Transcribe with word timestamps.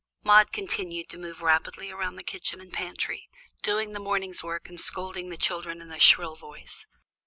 Maude 0.23 0.51
continued 0.51 1.07
to 1.09 1.19
move 1.19 1.43
rapidly 1.43 1.91
about 1.91 2.15
the 2.15 2.23
kitchen 2.23 2.59
and 2.59 2.73
pantry, 2.73 3.29
doing 3.61 3.93
the 3.93 3.99
morning's 3.99 4.41
work 4.43 4.67
and 4.67 4.81
scolding 4.81 5.29
the 5.29 5.37
children 5.37 5.79
in 5.79 5.91
a 5.91 5.99
shrill 5.99 6.35
voice. 6.35 6.87